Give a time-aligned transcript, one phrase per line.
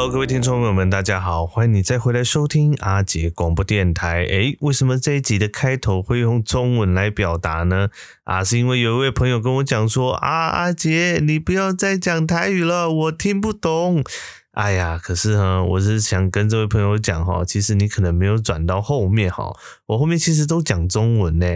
[0.00, 4.24] Hello，各位听众朋友们，大家好，欢迎你再回来收听阿杰广播电台。
[4.24, 7.90] 诶，为什么这一集的开头会用中文来表达呢？
[8.24, 14.02] 啊，是因为有一位朋友跟我讲说，啊，阿杰，你不要再讲台语了，我听不懂。
[14.52, 19.54] 哎呀，可是哈，我是想跟这位朋友讲哈，其实你可能没有转到后面哈，
[19.84, 21.46] 我后面其实都讲中文呢。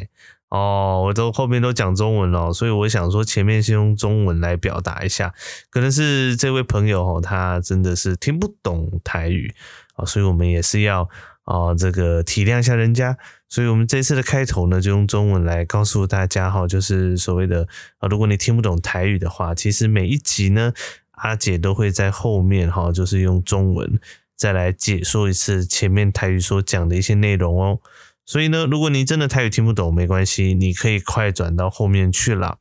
[0.50, 5.34] 哦，我都后面都讲中文了，所以我想说前面先用中文来表达一下，
[5.68, 9.52] 可能是这位朋友哦，他真的是听不懂台语
[9.96, 11.08] 啊，所以我们也是要
[11.42, 17.66] 啊这个体谅一下人家，所以我们这次的开头呢，就用中文来告诉大家哈，就是所谓的
[17.98, 20.72] 啊，如果你听不懂台语的话，其实每一集呢，
[21.12, 23.98] 阿姐都会在后面哈，就是用中文
[24.36, 27.80] 再来解说一次前面台语所讲的一些内容哦。
[28.26, 32.58] 所以呢，如果你真的台语听不懂，没关系，你可以快转到后面去了。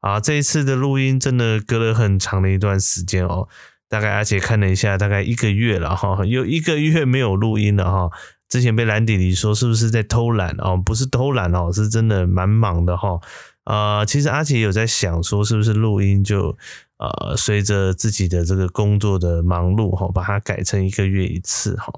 [0.00, 3.48] 啊，这一次的录音真的隔了很长的一段时间哦，
[3.88, 8.10] 大概阿姐看了一下，大概一个月了哈，有一个月没有录音了哈。
[8.48, 10.76] 之前被蓝弟弟说是不是在偷懒哦？
[10.76, 13.20] 不是偷懒哦，是真的蛮忙的哈。
[13.64, 16.56] 呃，其实阿姐有在想说，是不是录音就
[16.98, 21.92] 呃随着自己的这个工作的忙碌哈，把它改成一个月一次哈。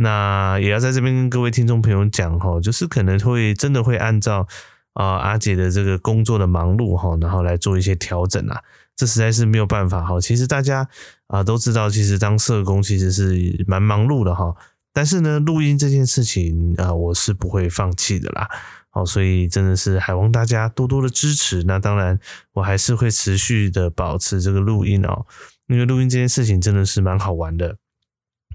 [0.00, 4.46] 那也要在这边跟各位听众朋友讲哈，就是可能会真的会按照
[4.92, 8.62] 啊阿姐的这个工作的忙碌哈，然后来做一些调整啊，
[8.94, 10.20] 这实在是没有办法哈。
[10.20, 10.88] 其实大家
[11.26, 14.54] 啊都知道，其实当社工其实是蛮忙碌的哈，
[14.92, 18.48] 但是呢，录音这件事情啊，我是不会放弃的啦。
[18.90, 21.64] 好，所以真的是还望大家多多的支持。
[21.64, 22.18] 那当然，
[22.52, 25.26] 我还是会持续的保持这个录音哦，
[25.66, 27.76] 因为录音这件事情真的是蛮好玩的。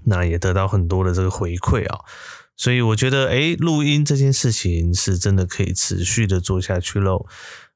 [0.06, 2.00] 那也得到很多的这个回馈啊，
[2.56, 7.26] 所以我觉得，诶，录音这件事情是真的可以持续的做下去喽。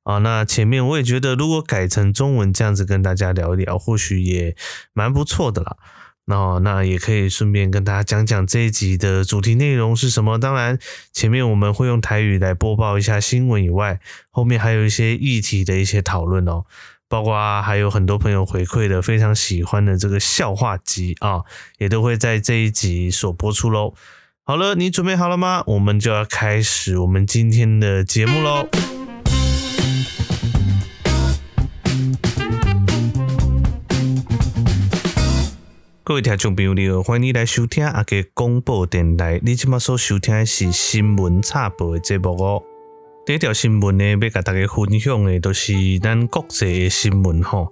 [0.04, 4.56] 啊，那前面我也觉得，如果改成中文这样子跟大家聊一聊，或许也
[4.92, 5.76] 蛮不错的啦。
[6.24, 10.38] 那那也可以顺便跟大家讲讲这一集的主题内容是什么。
[10.38, 10.78] 当然，
[11.12, 13.98] 前面我们会用台语来播报一下新闻以外，
[14.30, 16.64] 后面还有一些议题的一些讨论哦。
[17.08, 21.40] 包括还有很多朋友回馈的非常喜欢的这个笑话集啊，
[21.78, 23.94] 也都会在这一集所播出喽。
[24.44, 25.62] 好了，你准备好了吗？
[25.66, 28.68] 我们就要开始我们今天的节目喽。
[36.04, 39.40] 各位听众朋友，你好，欢迎你来收听阿捷广播电台。
[39.42, 42.62] 你今麦所收听的是新闻插播的节目哦。
[43.28, 47.70] 第一条新闻呢，要甲大家分享的，都是咱国际的新闻吼。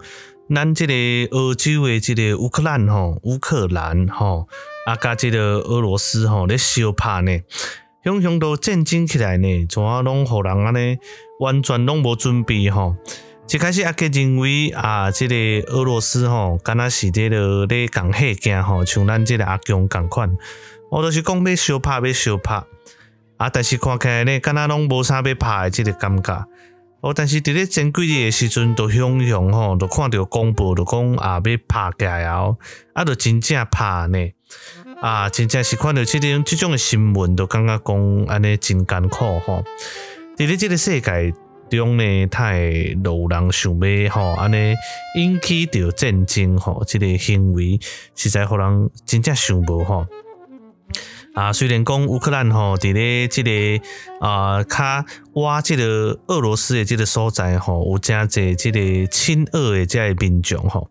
[0.54, 0.94] 咱这个
[1.34, 4.46] 欧洲的这个乌克兰吼，乌克兰吼，
[4.84, 7.40] 啊加这个俄罗斯吼，咧相拍呢，
[8.04, 10.98] 雄雄都震惊起来呢，怎啊拢互人安尼
[11.40, 12.94] 完全拢无准备吼。
[13.50, 15.34] 一开始阿捷认为啊，这个
[15.72, 20.36] 俄罗斯吼，敢若是这个咧讲黑镜吼，像咱这个阿强共款，
[20.90, 22.62] 我都是讲要相拍，要相拍。
[23.36, 23.50] 啊！
[23.50, 26.47] 但是看起来呢，敢若拢无啥要拍的即个感觉。
[27.02, 32.56] 哦，但是伫咧前几日的时阵，都雄雄吼，都看到公布，都讲啊要拍起来哦，
[32.94, 34.19] 啊，就真正拍呢。
[35.00, 39.62] 啊，真正是看到即种即种的新闻，都感觉讲安尼真艰苦吼。
[40.36, 41.34] 伫咧这个世界
[41.68, 42.58] 中呢，太
[43.04, 44.74] 有人想要吼，安尼
[45.16, 47.78] 引起着战争吼，即个行为
[48.14, 50.06] 实在互人真正想无吼。
[51.36, 53.50] 啊，虽然讲乌克兰吼，伫咧即个
[54.26, 55.04] 啊，较
[55.34, 60.88] 挖即个俄罗斯的即个所在吼，有诚侪即个亲俄的遮个民众吼，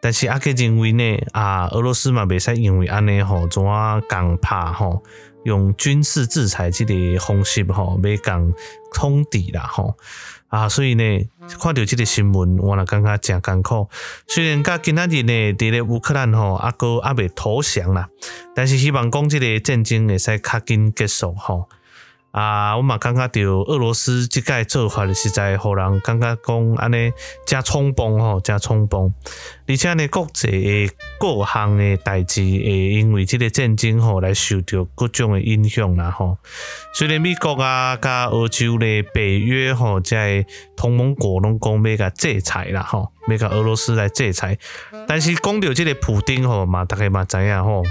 [0.00, 5.02] 但是阿捷认为呢，啊，俄罗斯嘛袂使因为安尼吼，怎啊共拍吼，
[5.44, 8.54] 用军事制裁即个方式吼，要共
[8.94, 9.94] 通敌啦吼。
[10.52, 11.02] 啊，所以呢，
[11.58, 13.88] 看到这个新闻，我也感觉真艰苦。
[14.28, 18.06] 虽然甲今仔日呢，伫咧乌克兰吼，阿哥阿未投降啦，
[18.54, 21.70] 但是希望讲这个战争会使较紧结束吼。
[22.32, 27.12] 啊，我嘛感觉到俄罗斯即个做法实在互人感觉讲安尼
[27.46, 29.12] 真冲动吼，真冲动。
[29.68, 30.90] 而且呢，国际诶
[31.20, 36.38] 各项诶代志会因为即个战争吼来受到各种诶影响啦吼。
[36.94, 40.44] 虽然美国啊、甲欧洲咧、北约吼在
[40.74, 44.58] 同盟国拢讲要甲制裁啦吼，要甲俄罗斯来制裁，
[45.06, 47.82] 但是讲到即个普丁吼嘛，大家嘛知影吼。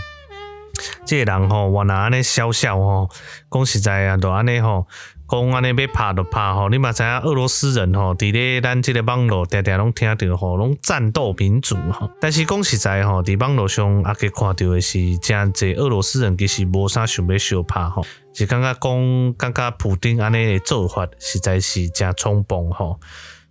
[1.06, 3.10] 这个人吼，原来安尼笑笑吼，
[3.50, 4.88] 讲实在啊，就安尼吼，
[5.30, 6.70] 讲安尼要拍就拍吼。
[6.70, 12.10] 你嘛知影俄罗斯人吼，伫咧咱即个网络常常拢听到吼，拢战斗民族吼。
[12.20, 23.00] 但是讲实在吼，伫网络上阿捷看到的是真侪俄罗斯人其实无啥想要相拍吼，是感觉讲感觉普丁安尼的做法实在是真冲动吼。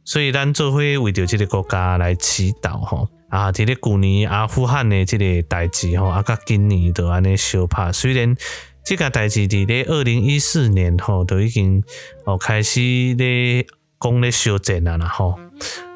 [0.05, 3.09] 所以咱做伙为着即个国家来祈祷吼。
[3.31, 7.93] 啊，伫咧旧年阿富汗的即个代志吼，啊，甲今年都安尼相拍。
[7.93, 8.37] 虽然
[8.85, 11.81] 即个代志伫咧二零一四年吼，都已经
[12.25, 12.81] 哦开始
[13.17, 13.65] 咧
[14.01, 15.39] 讲咧休战啊啦吼，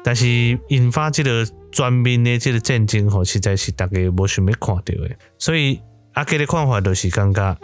[0.01, 0.25] 但是
[0.69, 5.09] 引发即个全面的即个战争吼，实在是大家无想要看到的。
[5.37, 5.81] 所以
[6.13, 7.57] 阿吉的看法就是感觉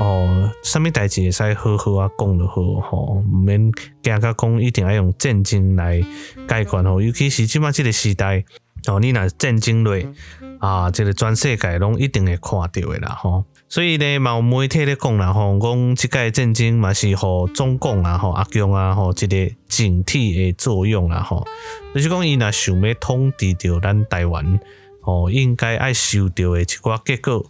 [0.00, 3.70] 哦，啥物代志会使好好啊讲就好吼，毋免
[4.02, 6.02] 惊甲讲一定要用战争来
[6.48, 8.44] 解决吼，尤其是即马即个时代。
[8.86, 10.06] 哦，你若战争类
[10.58, 13.44] 啊，即个全世界拢一定会看到的啦吼。
[13.68, 21.46] 所以咧，嘛有媒体咧讲啦吼，讲即届战争嘛是互中共啊吼阿强啊吼一个警惕的作用啦吼。
[21.94, 24.60] 就是讲伊若想要统治着咱台湾，
[25.00, 27.44] 吼应该爱受到的一寡结果。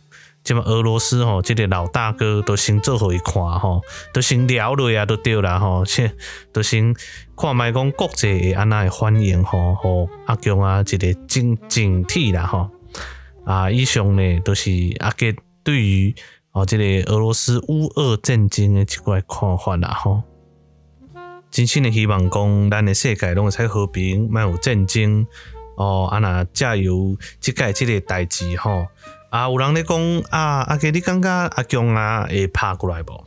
[0.45, 3.81] 即嘛俄罗斯吼，即个老大哥都先做互伊看吼，
[4.13, 6.15] 都先了落啊，都对啦吼，先
[6.53, 6.95] 都先
[7.35, 12.69] 看卖讲国际会安那会欢迎吼，吼阿强啊，一个警警惕啦吼。
[13.47, 14.71] 啊，以上呢都是
[15.01, 16.15] 阿杰对于
[16.53, 20.23] 哦，即个俄罗斯乌俄战争的一块看法啦吼。
[21.51, 25.27] 真心的希望讲，咱的世界拢会使和平，莫有战争
[25.77, 26.07] 哦。
[26.11, 28.87] 啊那加油，即届即个代志吼。
[29.35, 29.99] 啊，有人咧讲
[30.31, 33.25] 啊，阿杰，你感觉阿强啊会拍过来无？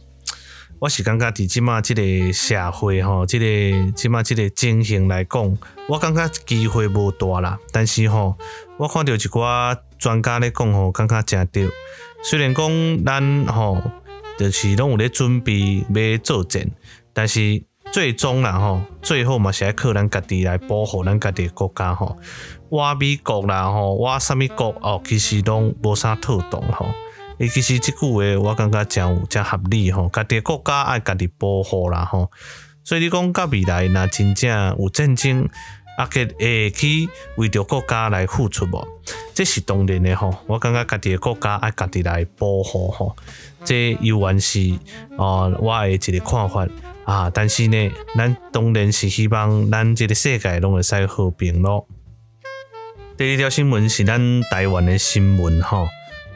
[0.79, 5.57] 我是感觉伫即马即个社会吼，即、个即马即个情形来讲，
[5.89, 7.59] 我感觉机会无大啦。
[7.73, 8.37] 但是吼，
[8.77, 11.69] 我看到一寡专家咧讲吼，感觉真对。
[12.23, 13.77] 虽然讲咱吼，
[14.39, 16.71] 就是拢有咧准备要作战，
[17.11, 17.61] 但是
[17.91, 22.17] 最终啦吼，最后嘛是爱靠咱家己来保护咱家己国家吼。
[22.69, 26.87] 我美国啦吼，我啥物国哦，其实拢无啥特动吼。
[27.39, 32.31] 伊其实即句话我感觉真有真合理吼，家己诶国家爱家己保护啦吼。
[32.83, 35.47] 所以你讲到未来若真正有战争，
[35.97, 38.87] 啊计会去为着国家来付出无？
[39.33, 40.33] 这是当然的吼。
[40.47, 43.15] 我感觉家己诶国家爱家己来保护吼，
[43.63, 44.73] 这永远是
[45.15, 46.67] 哦我诶一个看法
[47.05, 47.29] 啊。
[47.33, 51.87] 但是呢，咱当然是希望咱这个世界拢会使和平咯。
[53.17, 55.87] 第二条新闻是咱台湾的新闻吼，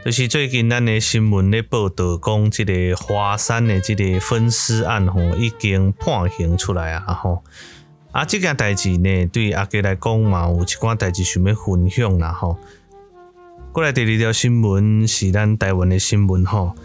[0.03, 7.43] 就是最近咱的新闻咧报道讲，这个华山的这个分尸案吼已经判刑出来啊吼，
[8.11, 12.57] 啊这件代志呢，对阿杰来讲嘛有一寡代志想要分享啦吼。
[13.71, 16.75] 过来第二条新闻是咱台湾的新闻吼，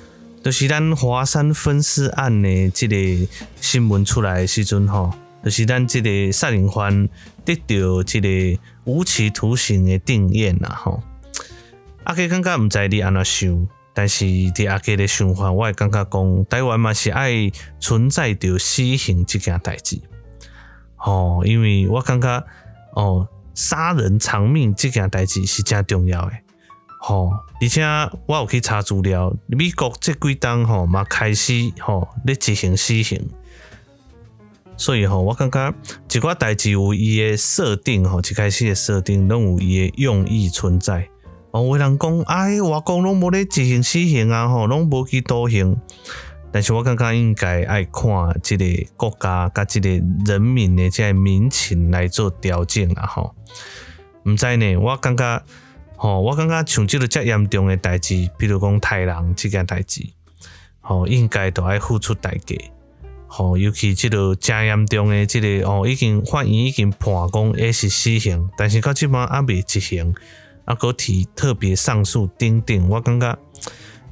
[0.44, 3.26] 就是咱华山分尸案的这个
[3.62, 5.14] 新闻出来的时阵吼。
[5.46, 7.08] 就是咱这个杀人犯
[7.44, 11.00] 得到即个无期徒刑的定谳啦吼，
[12.02, 17.48] 阿杰感觉毋知你安怎想，但是伫阿杰的想法，我会感觉讲台湾嘛是爱
[17.78, 20.00] 存在着死刑这件代志，
[20.96, 22.44] 吼，因为我感觉
[22.94, 26.32] 哦，杀人偿命这件代志是真重要的，
[27.00, 27.30] 吼，
[27.62, 27.84] 而且
[28.26, 33.30] 我有去查资料，美国这几当吼嘛开始吼咧执行死刑。
[34.76, 35.74] 所以吼，我感觉
[36.10, 41.08] 一寡代志有伊诶设定吼，一开始诶设定拢有伊诶用意存在。
[41.50, 45.76] 哦，有人讲，哎，外国拢无咧执行死刑啊，吼，拢无期徒刑。
[46.52, 48.04] 但是我感觉应该爱看
[48.42, 48.64] 即个
[48.96, 49.88] 国家甲即个
[50.24, 53.34] 人民诶即个民情来做调整啦，吼。
[54.24, 55.42] 毋知呢，我感觉，
[55.96, 60.06] 吼，我感觉像即个遮严重诶代志，比如讲杀人即件代志，
[60.80, 62.56] 吼，应该都爱付出代价。
[63.36, 70.14] 吼，尤其即个正严重诶，即个哦，已经法院已经判讲也是死刑，但是到即摆还未执行，
[70.64, 73.38] 啊，搁提特别上诉等等，我感觉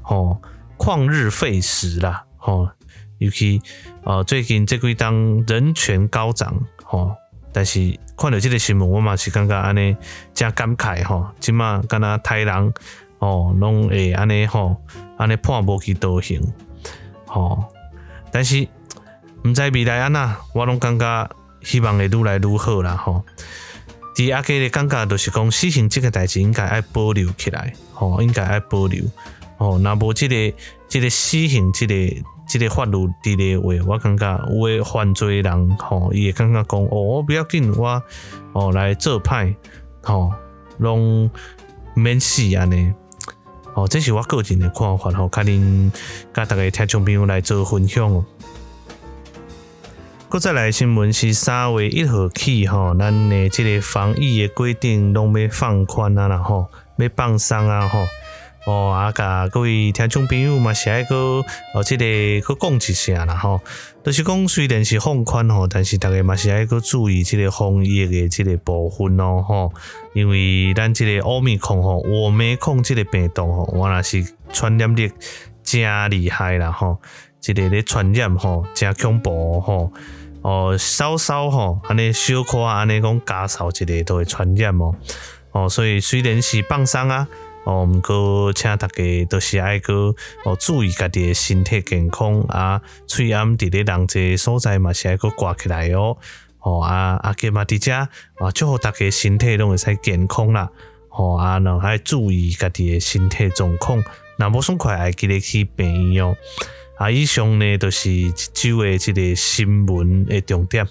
[0.03, 0.43] 吼
[0.77, 2.69] 旷日费时啦，吼，
[3.17, 3.63] 尤其
[4.03, 7.17] 呃最近这几当人权高涨，吼，
[7.51, 9.97] 但是看到即个新闻，我嘛是感觉安尼
[10.35, 12.75] 真感慨吼，即摆敢若杀人
[13.21, 14.77] 哦，拢会安尼吼，
[15.17, 16.43] 安尼判无期徒刑，
[17.25, 17.65] 吼，
[18.31, 18.69] 但是。
[19.45, 23.23] 毋知未来安那，我拢感觉希望会愈来愈好啦吼。
[24.17, 29.05] 伫阿杰的感觉就是讲，死刑这个代志应该爱保留起来，吼，应该爱保留。
[29.59, 30.57] 吼，若无即个
[30.89, 31.95] 即个死刑，即个
[32.49, 38.03] 即个法律伫咧话，我感觉有诶犯罪人吼，伊会感觉讲，哦，我不要紧，我
[38.55, 39.55] 哦来做歹，
[40.03, 40.33] 吼，
[40.79, 41.31] 拢
[41.95, 42.91] 免死安尼。
[43.75, 45.91] 哦，这是我个人的看法吼，甲恁
[46.33, 48.25] 甲大家听众朋友来做分享哦。
[50.35, 58.05] 搁再来新闻是三月一号起，吼，咱的即个防疫的规定拢要放宽啊，啦吼要放松啊，吼，
[58.67, 61.15] 哦，啊，甲各位听众朋友嘛，是爱个
[61.73, 63.61] 哦，即个去讲一下啦吼。
[64.03, 69.73] 就是讲虽然是放宽吼，但是大家嘛是爱个注意即个防疫的即个部分咯吼。
[70.15, 75.13] 因为咱即个奥密克戎吼，我没控即个病毒吼，我若是传染力
[75.63, 76.99] 真厉害啦吼，
[77.39, 79.93] 即个咧传染吼真恐怖吼。
[80.45, 84.95] 哦稍稍吼，安尼小可安尼讲加扫一个都会传染哦。
[85.53, 87.27] 哦，所以虽然是放松啊。
[87.65, 96.15] 哦，毋过请大家都是爱个哦，注意家己的身体健康啊，喙暗伫咧人济所在嘛是爱个挂起来哦。
[96.59, 100.69] 哦啊啊，加嘛伫遮啊，祝福大家身体拢会使健康啦。
[101.09, 104.05] 哦啊，然后注意家己的身体状况，
[104.37, 106.37] 那无爽快爱记得去病院哦。
[106.97, 110.87] 啊，以上呢都是一周的即个新闻的重点。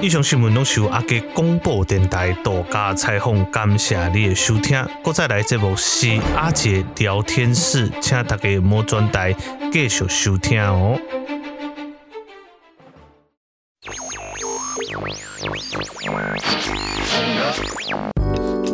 [0.00, 4.86] 以上新闻拢是由阿杰广播电台独家采访，感谢你的收听。
[5.02, 9.34] 阁再来节目是阿杰聊天室，请大家莫转台
[9.72, 11.00] 继续收听哦。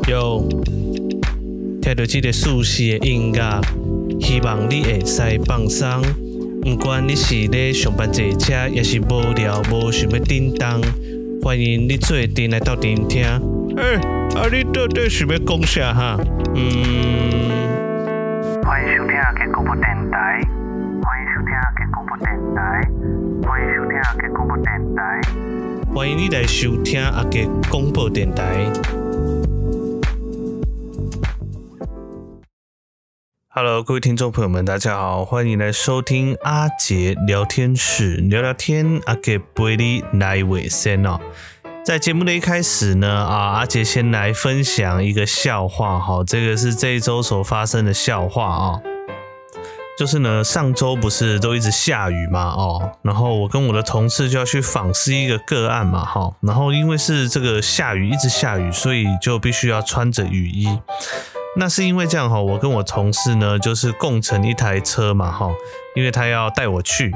[0.09, 0.47] 有
[1.93, 3.61] 听到这个舒适的音乐，
[4.19, 5.87] 希望你会使放松。
[6.63, 10.81] 不管你是咧上班坐车，也是无聊无想要叮当。
[11.43, 13.23] 欢迎你做阵来到电听。
[13.77, 13.97] 哎、欸，
[14.41, 16.17] 啊你到底想要讲啥哈？
[16.55, 16.65] 嗯。
[18.65, 20.41] 欢迎收听阿捷广播电台。
[21.03, 22.89] 欢迎收听阿捷广播电台。
[23.47, 25.21] 欢迎收听阿捷广播电台。
[25.95, 28.73] 欢迎你来收听阿杰广播电台。
[33.55, 41.21] Hello，各位听众朋友们，大家好，欢迎来收听阿杰聊天室，聊聊天，阿捷陪你来卫生哦。
[41.85, 48.81] 在节目的一开始呢，啊，阿杰先来分享一个笑话哈，这个是这一周所发生的笑话啊，
[49.99, 60.67] 就是呢，上周不是都一直下雨嘛，哦，然后我跟我的同事就要去访视一个个案嘛，哈，然后因为是这个下雨，一直下雨，所以就必须要穿着雨衣。
[61.55, 65.51] 那是因为这样哈，我跟我同事呢，就是共乘一台车嘛哈，
[65.95, 67.13] 因为他要带我去，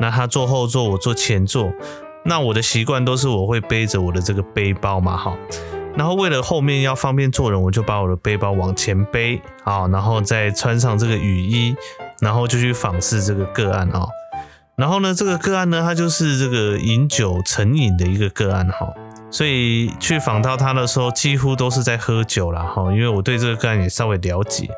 [0.00, 1.70] 那他坐后座，我坐前座。
[2.24, 5.36] 那我的习惯都是我会背着我的这个背包嘛哈，
[5.94, 11.76] 然后为了后面要方便坐人，我就把我的背包往前背啊，然后再穿上这个雨衣，
[12.20, 14.06] 然后就去访视这个个案啊。
[14.76, 18.88] 然后呢，这个个案呢，他就是这个饮酒成瘾的一个个案哈。
[19.34, 24.68] 所以去访到他的时候，几乎都是在喝酒了哈，因为我对这个个案也稍微了解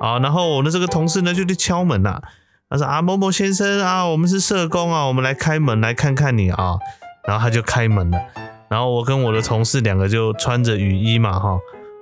[0.00, 0.18] 啊。
[0.18, 2.22] 然后我的这个同事呢，就去敲门啦，
[2.70, 6.76] 他说啊，某某先生啊，我们是社工啊，我们来开门来看看你啊。
[7.28, 8.18] 然后他就开门了，
[8.68, 11.58] 然后我跟我的同事两个就穿着雨衣嘛哈，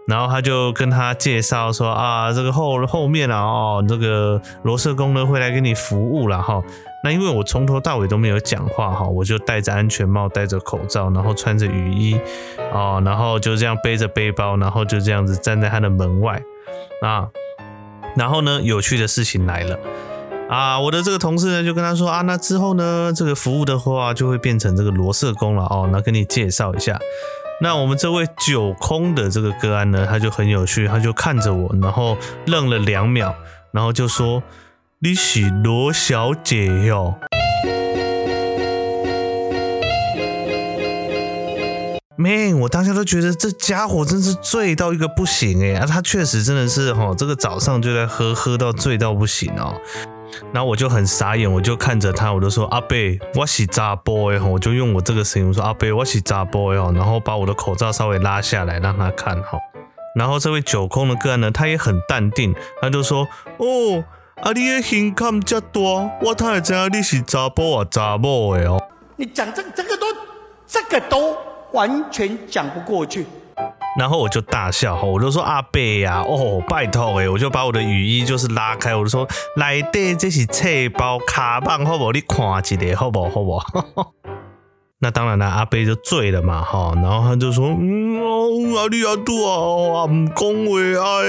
[0.07, 6.63] 然后他就跟他介绍说啊，这个后后面啊哦，这个罗社工呢会来给你服务了哈。
[7.03, 12.21] 那因为我从头到尾都没有讲话哈，我就戴着安全帽，戴着口罩，然后穿着雨衣，
[12.75, 16.43] 哦，然后就这样背着背包，然后就这样子站在他的门外
[17.03, 17.29] 啊。
[18.17, 19.79] 然后呢，有趣的事情来了
[20.51, 20.79] 啊！
[20.79, 25.89] 我的这个同事呢就跟他说啊，那之后呢，这个服务的话就会变成这个罗社工了哦。
[25.91, 26.99] 那跟你介绍一下，
[27.63, 32.17] 那我们这位九空的这个个案呢，他就很有趣，他就看着我，然后
[32.47, 33.35] 愣了两秒，
[33.73, 34.43] 然后就说。
[35.03, 37.15] 你是罗小姐哟
[42.17, 49.75] 妹我当下都觉得这家伙真是醉到一个不行诶啊，他确实真的是哈，这个早上就在喝，喝到醉到不行哦。
[50.53, 52.95] 然后我就很傻眼，我就看着他，我就说阿伯，
[53.37, 59.59] 我是查甫的哈，我就用我这个声音我说阿伯，我是查甫的哦，然后把我的口罩稍微拉下来让他看哈。
[60.15, 63.27] 然后这位酒空的个案呢，他也很淡定，他就说
[63.57, 64.05] 哦。
[64.43, 64.53] 啊！
[64.53, 65.81] 你的胸坎这么大，
[66.23, 68.83] 我哪会知道你是查甫啊查某的哦？
[69.17, 70.07] 你讲这这个都
[70.67, 71.37] 这个都
[71.73, 73.27] 完全讲不过去。
[73.99, 82.13] 然后我就大笑，我就说阿伯呀，哦，拜托诶，我就把我的雨衣就是拉开，我就说来对，这是册包卡棒，好不好？
[82.13, 83.29] 你看一下，好不好？
[83.29, 84.13] 好不好？
[85.03, 88.21] 那当然了，阿贝就醉了嘛，哈，然后他就说，嗯，
[88.75, 91.25] 阿你阿杜啊，唔讲话啊，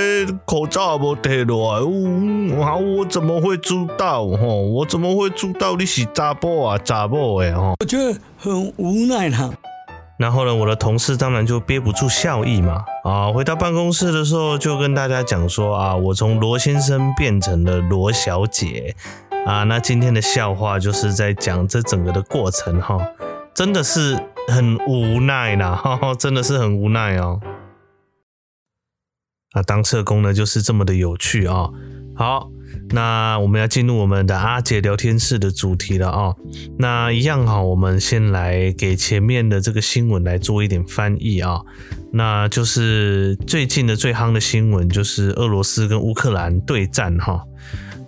[0.45, 4.27] 口罩也无戴落来，我我怎么会知道？
[4.27, 7.57] 哈，我怎么会知道你是查甫啊查某的？
[7.57, 9.49] 哈，我觉得很无奈哈。
[10.17, 18.93] 然后呢，我的同事当然就憋不住笑意嘛，啊，回到办公室的时候就跟大家讲说啊，我从罗先生变成了罗小姐，
[19.45, 22.99] 啊，那今天的笑话就是在讲这整个的过程哈。
[23.61, 25.79] 真的是很无奈啦，
[26.17, 27.39] 真的是很无奈哦。
[29.51, 31.69] 啊，当社工呢就是这么的有趣啊。
[32.15, 32.49] 好，
[32.89, 36.33] 那我们要进入我们的阿杰聊天室的主题了啊。
[36.79, 41.61] 那一样哈，我们先来给前面的这个新闻来做一点翻译啊。
[42.11, 47.43] 那就是最近的最夯的新闻，就是俄罗斯跟乌克兰对战哈。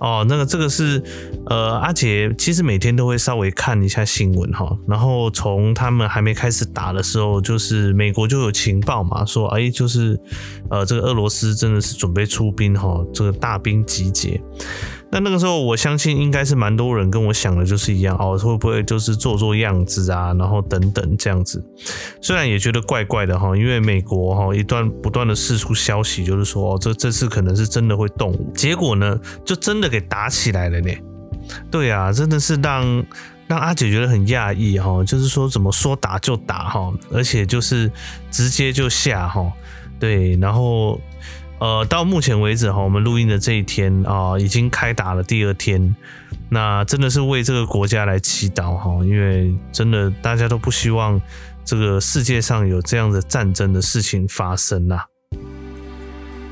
[0.03, 1.01] 哦，那个这个是
[1.45, 10.19] 呃，阿杰其实每天都会稍微看一下新闻哈，然后从他们还没开始打的时候，就是美国就有情报嘛，说哎，就是
[10.69, 14.41] 呃，这个俄罗斯真的是准备出兵哈，这个大兵集结。
[15.13, 21.63] 那那个时候，我相信应该是蛮多人跟我想的就是一样哦，会不会就是做做样子啊，然后等等这样子。
[22.19, 30.91] 虽然也觉得怪怪的哈，因为美国哈一段不断的释出消息，就是说哦，这这次可能是真的会动武，结果呢，就真的给打起来了呢。
[31.69, 33.05] 对啊，真的是让
[33.45, 37.91] 让阿姐觉得很讶异哈，就是说怎么说打就打哈，而且就是
[38.31, 39.45] 直接就下哈，
[39.99, 40.99] 对，然后。
[41.63, 45.95] 呃，到目前为止哈，我们录音的这一天啊、已经开打了第二天，
[46.49, 51.21] 那真的是为这个国家来祈祷哈，因为真的大家都不希望
[51.63, 55.05] 这个世界上有这样的战争的事情发生呐。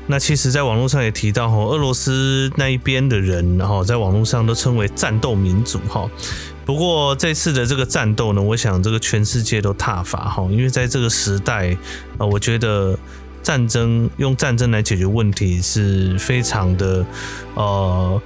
[0.06, 6.10] 那其实，在网络上也提到哈，俄罗斯那一边的人哈，在网络上都称为战斗民族哈。
[6.64, 11.76] 不过这次的这个战斗呢，我想这个全世界都踏伐哈，因为在这个时代
[12.16, 12.98] 啊，我觉得。
[13.42, 17.04] 战争用战争来解决问题是非常的，
[17.54, 18.22] 呃，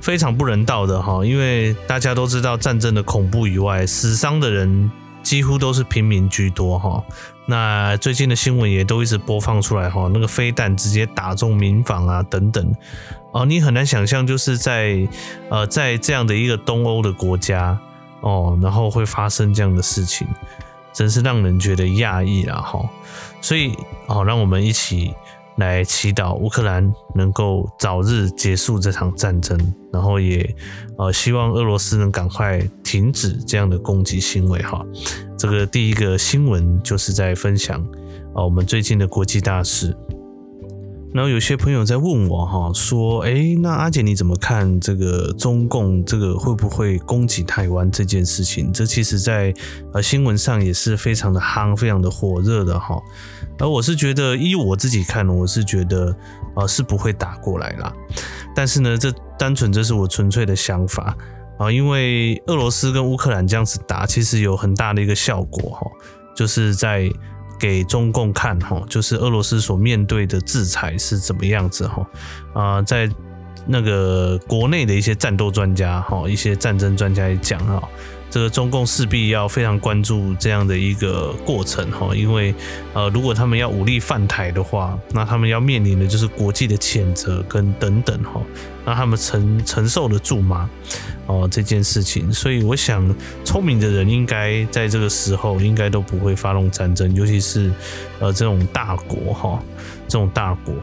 [0.00, 1.24] 非常不人道的哈。
[1.24, 4.90] 因为大家都知道战争的恐怖以外，死伤的人
[5.22, 7.02] 几乎都是平民居多哈。
[7.46, 12.74] 那最近的新闻也都一直播放出来哈，那个飞弹直接打中民房啊等等，
[13.32, 15.08] 哦，你很难想象就是在
[15.48, 17.76] 呃在这样的一个东欧的国家
[18.20, 20.28] 哦，然后会发生这样的事情。
[20.92, 22.80] 真是让人觉得讶异啊哈，
[23.40, 23.74] 所以
[24.06, 25.14] 好，让我们一起
[25.56, 29.58] 来祈祷乌克兰能够早日结束这场战争，
[29.92, 30.54] 然后也
[30.98, 34.84] 呃希望俄罗斯能赶快停止这样的攻击行为哈。
[35.38, 37.80] 这个第一个新闻就是在分享
[38.34, 39.96] 啊我们最近的国际大事。
[41.12, 48.72] 然后有些朋友在问我哈，说，诶，那阿姐你怎么看这个中共这个会不会攻击台湾这件事情？
[48.72, 49.52] 这其实在
[49.92, 52.96] 呃新闻上也是非常的夯，非常的火热的哈。
[53.58, 56.14] 而我是觉得，依我自己看，我是觉得
[56.54, 57.92] 呃是不会打过来啦。
[58.54, 61.16] 但是呢，这单纯这是我纯粹的想法
[61.58, 65.90] 啊，因为俄罗斯跟乌克兰这样子打，其实有很大的一个效果哈，
[66.36, 67.10] 就是在。
[67.60, 72.06] 给中共看哈，就是俄罗斯所面对的制裁是怎么样子哈
[72.54, 73.08] 啊，在
[73.66, 77.86] 那个国内的一些战斗专家哈，一些战争专家也讲哈。
[78.30, 82.54] 这个中共势必要非常关注这样的一个过程哈，因为
[82.94, 88.40] 呃，如果他们要武力犯台的话，那他们要面临的就是国际的谴责跟等等哈，
[88.84, 90.70] 那他们承承受得住吗？
[91.26, 93.12] 哦，这件事情，所以我想，
[93.44, 97.72] 聪明的人应该在这个时候应该都不会发动战争，尤其是
[98.20, 99.62] 呃这种大国哈，
[100.06, 100.74] 这种大国。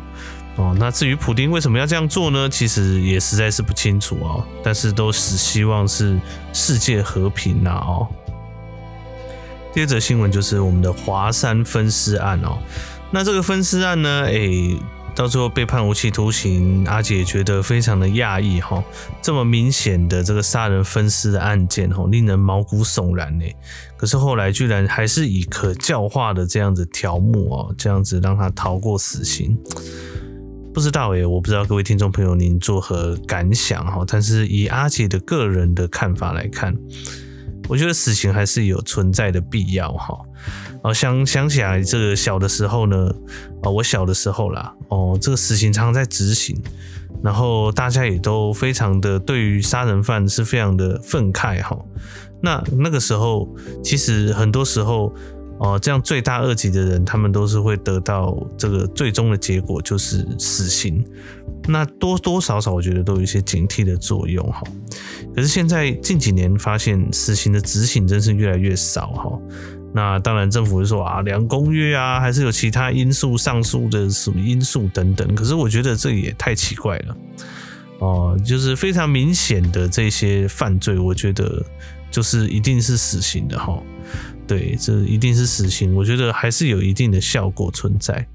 [0.57, 2.49] 哦，那至于普丁为什么要这样做呢？
[2.49, 4.43] 其实也实在是不清楚哦。
[4.63, 6.19] 但是都是希望是
[6.51, 8.07] 世界和平呐哦。
[9.71, 12.57] 第二则新闻就是我们的华山分尸案哦。
[13.11, 14.75] 那这个分尸案呢，诶，
[15.13, 18.83] 到最后被判无期徒刑，阿姐觉得非常的讶异哈。
[19.21, 23.45] 这么明显的这个杀人分尸的案件哈，令人毛骨悚然呢。
[23.95, 29.55] 可是后来居然还是以可教化的这样子条目哦，这样子让他逃过死刑。
[30.77, 34.05] 不知道诶，我不知道各位听众朋友您作何感想哈？
[34.07, 36.71] 但是以阿杰的个人的看法来看，
[37.67, 40.15] 我觉得死刑还是有存在的必要哈。
[40.83, 43.11] 哦，想想起来，这个小的时候呢，
[43.63, 46.55] 哦，我小的时候啦，哦，这个死刑常常在执行，
[47.23, 51.75] 然后大家也都非常的对于杀人犯是非常的愤慨哈。
[52.39, 53.49] 那那个时候，
[53.83, 55.11] 其实很多时候。
[55.59, 61.03] 哦，这样罪大恶极的人，他们都是会得到这个最终的结果，就是死刑。
[61.67, 64.61] 那多多少少，我觉得都有一些警惕的作用哈。
[65.35, 69.39] 可是现在近几年发现，死刑的执行真是越来越少哈。
[69.93, 75.33] 那当然，政府会说啊，两公约啊，还是有其他因素、上诉的什么因素等等。
[75.33, 77.17] 可是我觉得这也太奇怪了
[77.99, 81.65] 哦，就是非常明显的这些犯罪，我觉得
[82.11, 83.81] 就是一定是死刑的哈。
[84.47, 85.93] 对，这一定是死刑。
[85.93, 88.25] 我觉得还是有一定的效果存在。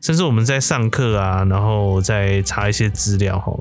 [0.00, 3.52] 甚至我们在上课啊，然后再查一些资料哈。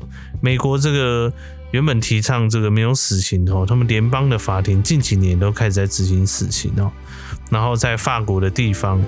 [0.41, 1.31] 美国这个
[1.71, 6.91] 原本提倡这个没有死刑哦，他们联邦的法庭近几年都开始在执行死刑哦。
[7.49, 8.99] 然后在法国的地方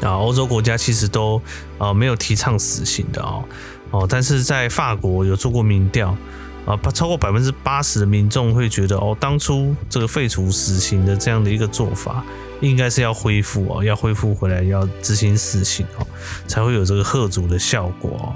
[0.00, 1.40] 啊，欧洲国家其实都
[1.78, 3.44] 呃没有提倡死刑的哦
[3.92, 6.16] 哦，但是在法国有做过民调
[6.64, 12.24] 啊，超过百分之八十的民众会觉得哦，当初这个废除死刑的这样的一个做法，
[12.60, 16.06] 应该是要恢复哦，要恢复回来，要执行死刑哦，
[16.46, 18.34] 才会有这个吓阻的效果哦。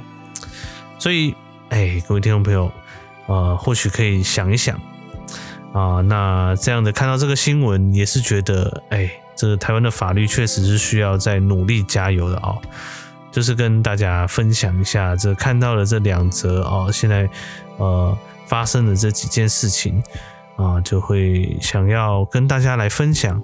[0.98, 1.34] 所以，
[1.68, 2.70] 哎，各位听众朋友，
[3.26, 4.80] 呃，或许可以想一想
[5.72, 9.10] 啊，那这样的看到这个新闻，也是觉得，哎。
[9.38, 12.56] 这个台湾的法律确实是需要再努力加油的哦，
[13.30, 17.28] 就是跟大家分享一下这看到的这两则哦，现在
[17.78, 20.02] 呃发生的这几件事情
[20.56, 23.42] 啊，就会想要跟大家来分享。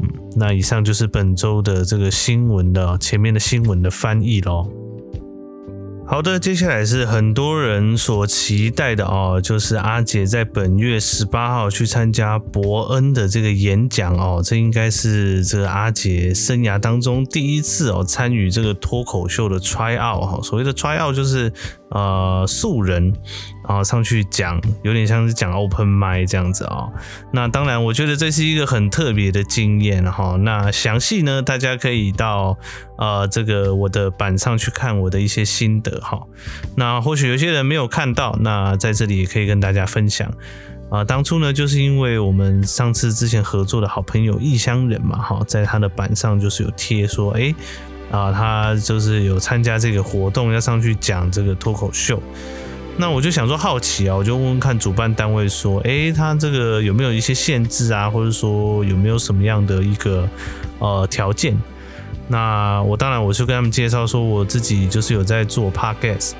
[0.00, 4.70] 嗯，那以上就是本周的这个新闻的前面的新闻的翻译喽。
[6.08, 21.52] 好的，接下来是很多人所期待的哦，就是阿捷在本月十八号去参加伯恩的这个演讲哦，这应该是这个阿捷生涯当中第一次哦参与这个脱口秀的 try out 哈，所谓的 try out 就是。
[21.88, 23.14] 呃，素人
[23.66, 26.88] 啊上去讲，有点像是讲 open mic 这样子啊、
[27.32, 30.36] 那当然，我觉得这是一个很特别的经验哈。
[30.40, 32.56] 那详细呢，大家可以到
[32.98, 36.20] 呃这个我的板上去看我的一些心得哈。
[36.76, 40.32] 那或许有些人没有看到，那在这里也可以跟大家分享
[40.90, 41.04] 啊。
[41.04, 47.54] 当初呢，就是因为我们上次之前合作的好朋友异乡人嘛哈，在他的板上就是有贴说，哎、
[48.10, 52.22] 啊，他就是有参加这个活动，要上去讲这个脱口秀。
[52.98, 60.28] 那我就想说好奇啊，我就问问看主办单位说，诶，他这个有没有一些限制啊，或者说有没有什么样的一个
[60.78, 61.56] 呃条件？
[62.28, 66.32] 那我当然我就跟他们介绍说，我自己就是有在做 podcast。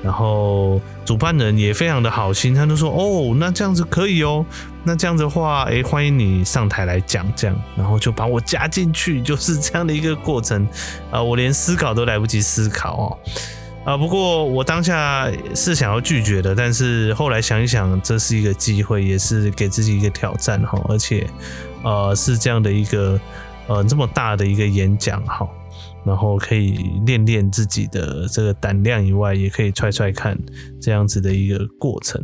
[0.00, 4.46] 然后主办人也非常的好心，他就说：“哦，那这样子可以哦，
[4.84, 10.64] 那这样子的话，哎，欢迎你上台来讲这样。”然后就把我加进去，就是这样的一个过程。
[11.10, 13.18] 啊、呃，我连思考都来不及思考哦。
[13.88, 21.26] 啊、不过我当下是想要拒绝的，但是后来想一想，这是一个机会，也是给自己一个挑战哈，而且
[21.82, 23.18] 呃是这样的一个
[23.66, 25.48] 呃这么大的一个演讲哈。
[26.04, 30.38] 然后可以练练自己的这个胆量以外，也可以踹踹看
[30.78, 32.22] 这样子的一个过程。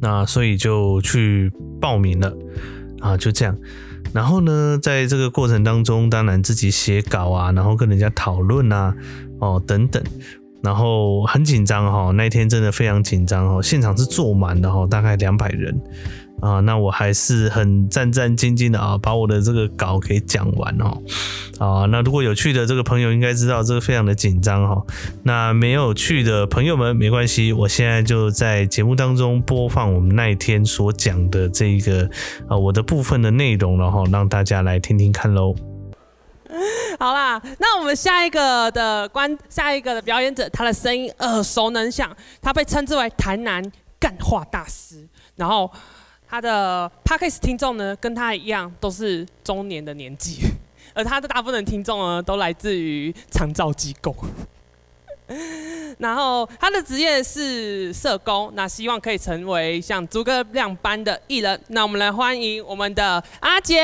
[0.00, 2.34] 那所以就去报名了
[3.00, 3.54] 啊，就这样。
[4.14, 8.94] 然后呢，在这个过程当中，当然自己写稿啊，然后跟人家讨论啊，
[9.40, 10.02] 哦等等，
[10.64, 12.10] 然后很紧张哈。
[12.12, 15.78] 那一天真的非常紧张哦，现场是坐满的哈，大概两百人。
[16.40, 21.00] 啊，那我还是很战战兢兢的啊，把我的这个稿给讲完哦。
[21.58, 24.82] 啊，那如果有去的这个朋友应该知道，这个非常的紧张哈。
[25.22, 32.10] 那没有去的朋友们没关系，我现在就在节目当中播放我们那一天所讲的这个
[32.46, 35.54] 啊我的部分的内容，然后让大家来听听看喽。
[36.98, 43.62] 好啦，那我们下一个的观，下一个的表演者，他的声音耳熟能详，他被称之为台南
[43.98, 45.70] 干话大师，然后。
[46.26, 50.40] 他的 Podcast 听众呢，跟他一样都是中年的年纪，
[50.92, 54.12] 而他的大部分听众呢，都来自于长照机构。
[55.98, 61.60] 然后他的职业是社工，那希望可以成为像诸葛亮般的艺人。
[61.68, 63.80] 那我们来欢迎我们的阿杰。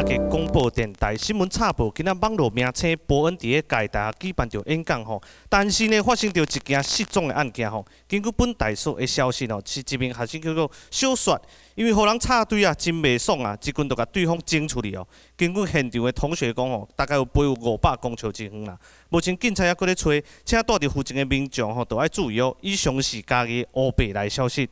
[0.00, 7.84] 阿捷广播电台新闻插播，今仔网络名称博恩伫个台大举办着演讲吼，但是呢发生着一件失踪的案件吼。
[8.08, 11.38] 根据本台所的消息哦，是一名学生叫做小雪，
[11.74, 15.06] 因为互人插队啊，真袂爽啊，一棍就甲对方整出去哦。
[15.36, 18.78] 根据现场的同学讲吼，大概有背有五百公尺之远啦。
[19.10, 20.10] 目前警察还搁咧找，
[20.46, 22.56] 请住伫附近的民众吼，都要注意哦。
[22.62, 24.66] 以上是家己乌白来消息。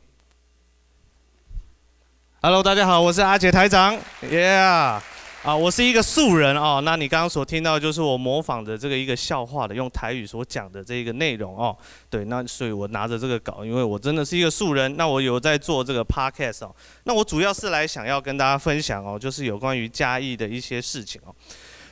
[2.41, 4.99] Hello，大家好，我是阿杰台长，Yeah。
[5.41, 6.81] 啊，我是一个素人哦。
[6.83, 11.75] 那你刚刚所听到就是我模仿的这个一个笑话的，用台语所讲的这一个内容哦。
[12.09, 14.97] 对，那所以我拿着这个稿，因为我真的是一个素人。
[14.97, 16.75] 那我有在做这个 podcast 哦。
[17.05, 21.33] 那我主要是来想要跟大家分享哦，就是有关于嘉义的一些事情哦。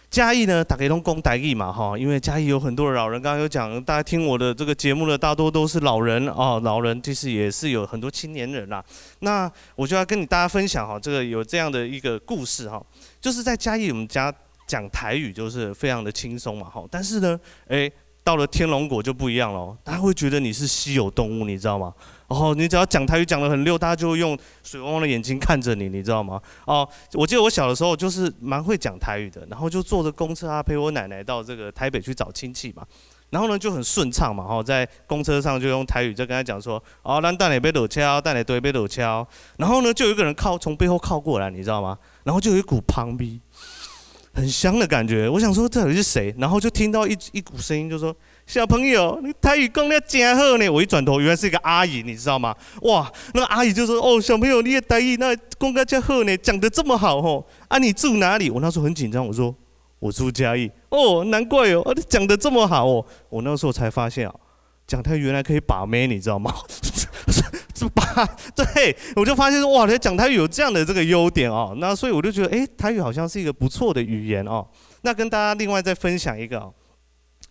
[0.09, 8.83] 嘉义呢，大家都讲台语嘛哈，因为嘉义有很多的老人，刚刚有讲，大家听我的这个节目的大多都是老人哦，老人其实也是有很多青年人啦。
[9.19, 12.81] 那我就要跟你大家分享哈，这个有这样的一个故事哈，
[13.19, 14.33] 就是在嘉义我们家
[14.65, 17.91] 讲台语就是非常的轻松嘛哈，但是呢，诶。
[18.23, 21.93] 到了天龙果就不一样了，大家会觉得你是稀有动物，你知道吗？
[22.27, 26.41] 然后你只要讲台语讲得很溜，大家就会用水汪汪的眼睛看着你，你知道吗？
[26.65, 32.83] 哦，我记得我小的时候就是蛮会讲台语的，然后就坐着公车啊，陪我奶奶到这个台北去找亲戚嘛。
[33.29, 39.25] 然后呢就很顺畅嘛，哈，在公车上就用台语就跟他讲说，哦，咱等下被堵敲，等下对被堵敲。
[39.57, 41.97] 然后呢就有一个人靠从背后靠过来，你知道吗？
[42.23, 43.39] 然后就有一股香味，
[44.33, 45.29] 很香的感觉。
[45.29, 46.35] 我想说这里是谁？
[46.37, 48.13] 然后就听到一一股声音就说。
[48.47, 50.69] 小朋友，你台语讲得真好呢！
[50.69, 52.55] 我一转头，原来是一个阿姨，你知道吗？
[52.83, 57.45] 哇，那个阿姨就说：“哦，小朋友，你的台语那讲得真好呢，讲得这么好哦。
[57.67, 59.53] 啊，你住哪里？”我那时候很紧张，我说
[59.99, 63.05] ：“我住嘉义。”哦，难怪哦，你讲得这么好哦。
[63.27, 64.33] 我那时候才发现啊，
[64.87, 66.53] 讲台语原来可以把妹，你知道吗？
[67.75, 71.75] 是 把，对，我就发现说，哇，你讲台语有这样的这个优点哦。
[71.79, 74.65] 那所以我就觉得，哎，台语好像是一个不错的语言哦。
[75.01, 76.71] 那跟大家另外再分享一个。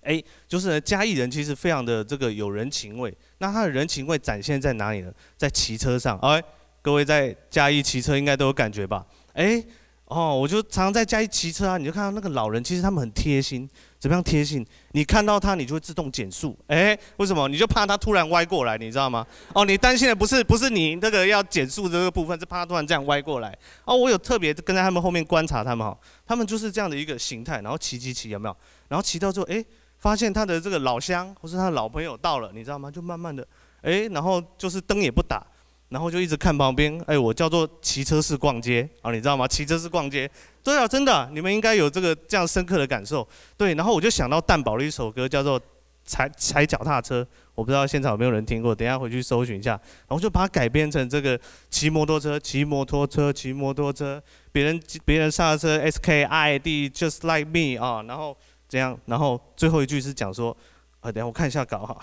[0.06, 3.12] 哎，就是呢，嘉义人其实非常的这个有人情味。
[3.38, 5.12] 那他的人情味展现在哪里呢？
[5.36, 6.16] 在骑车上。
[6.20, 6.40] 哎，
[6.80, 9.04] 各位在嘉义骑车应该都有感觉吧？
[9.32, 9.62] 哎，
[10.04, 13.68] 哦，我就常常在嘉义骑车啊，你就看到那个老人，其实他们很贴心。
[13.98, 14.64] 怎么样贴心？
[14.92, 16.56] 你看到他，你就会自动减速。
[16.68, 17.48] 哎，为什么？
[17.48, 19.26] 你就怕他突然歪过来，你知道吗？
[19.52, 23.52] 哦，你担心的不是不是你那个要减速这个部分，是怕他突然这样歪过来。
[23.84, 28.56] 哦，我有特别跟在他们后面观察他们哈，他们就是这样的一个形态，然后骑骑骑，有没有？
[28.88, 29.64] 然后骑到之后，哎。
[30.06, 32.88] 发现他的这个老乡或是他的老朋友到了，你知道吗？
[32.88, 33.44] 就慢慢的，
[33.82, 35.44] 哎，然后就是灯也不打，
[35.88, 36.96] 然后就一直看旁边。
[37.08, 39.48] 哎，我叫做骑车式逛街啊，你知道吗？
[39.48, 40.30] 骑车式逛街，
[40.62, 43.26] 对啊，真的，你们应该有这个这样深刻的感受。
[43.56, 45.60] 对，然后我就想到蛋堡的一首歌，叫做
[46.04, 49.72] 踩踩脚踏车，我不知道现场有没有人听过，等下回去搜寻一下。
[50.06, 51.36] 然后就把它改编成这个
[51.68, 58.36] 骑摩托车，骑摩托车，骑摩托车，别人别人刹车，S K I D just like me 啊，然后。
[58.68, 60.56] 这样，然后最后一句是讲说，
[61.00, 61.96] 啊，等下我看一下稿哈，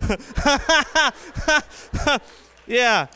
[0.00, 1.10] 哈哈哈
[1.46, 1.62] 哈
[2.04, 2.20] 哈
[2.66, 3.06] ，Yeah，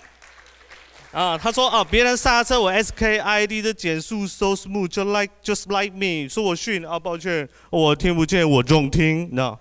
[1.10, 9.58] 啊，他说啊，别人刹车我 S K I D 的减速 so smooth，just like just like me，说我逊啊，抱歉，我听不见，我重听，那，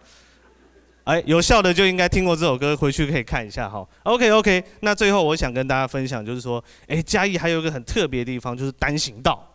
[1.05, 3.83] 哎，有效的就应该听过这首歌，回去可以看一下哈。
[4.03, 9.47] OK OK，那最后我想跟大家分享就是说，哎，嘉义还有一个很特别的地方，就是单行道。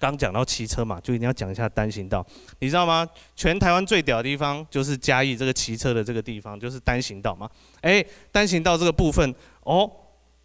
[0.00, 2.26] 刚讲到骑车嘛，就一定要讲一下单行道，
[2.58, 3.06] 你知道吗？
[3.36, 7.48] 全台湾最屌的地方就是嘉义这个骑车的这个地方，就是单行道嘛。
[7.82, 9.34] 哎，单行道这个部分，
[9.64, 9.88] 哦，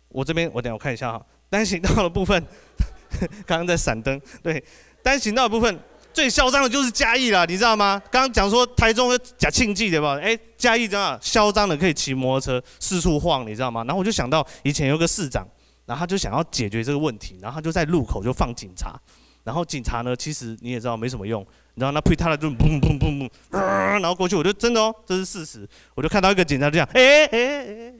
[0.09, 2.45] 我这边我等下我看一下哈，单行道的部分，
[3.47, 4.61] 刚刚在闪灯，对，
[5.01, 5.79] 单行道的部分
[6.13, 7.97] 最嚣张的就是嘉义了，你知道吗？
[8.11, 10.19] 刚刚讲说台中的假庆记对吧？
[10.21, 13.85] 哎，嘉义这样嚣张的可以骑摩托车四处晃，你知道吗？
[13.85, 15.47] 然后我就想到以前有个市长，
[15.85, 18.99] 然后他就想要解决这个问题，然后他就在路口就放警察。
[19.45, 21.39] 然后警察呢，其实你也知道没什么用，
[21.75, 27.93] 你知道那呸他的就砰砰砰砰，然后过去我就真的哦，这是事实，我就看到一个警察这样，哎哎哎，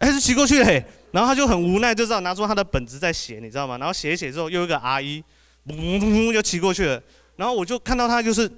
[0.00, 3.78] 哎是骑过去嘞，然后他就很无奈，就知道拿出他的本子在写，你知道吗？
[3.78, 5.24] 然后写一写之后，又一个阿姨，
[5.66, 7.02] 砰砰砰就骑过去了，
[7.36, 8.50] 然后我就看到他就是，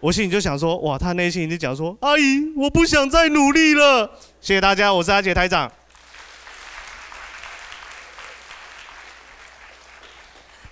[0.00, 5.70] 我心里就想说，哇，他内心已经讲说，阿姨，我不想再努力了，谢谢大家，我是阿杰台长。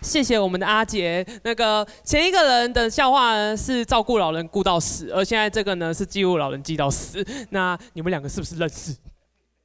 [0.07, 1.27] 谢谢我们的阿杰。
[1.43, 7.27] 那个前一个人的笑话是照顾老人顾到死，而现在这个呢是记录老人记到死。
[7.51, 8.95] 那你们两个是不是认识？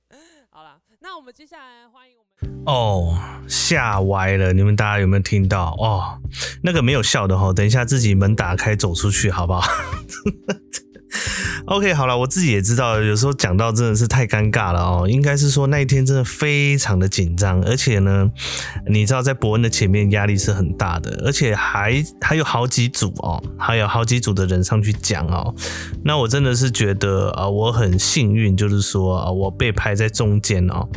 [0.49, 2.63] 好了，那我们接下来欢迎我们。
[2.65, 3.15] 哦，
[3.47, 4.51] 吓歪了！
[4.51, 5.75] 你们大家有没有听到？
[5.77, 6.19] 哦，
[6.63, 9.61] 那个没有笑的齁，等一下自己门打开走出去，好不好？
[11.65, 15.07] OK，好了，我自己也知道，有时候讲到真的是太尴尬了哦。
[15.07, 18.29] 应该是说那一天真的非常的紧张，而且呢，
[18.87, 25.53] 你知道在伯恩的前面压力是很大的，而且还还有好几组哦，还有好几组的人上去讲哦。
[26.03, 30.87] 那我真的是觉得啊，我很幸运，就是说，我被排在中间哦。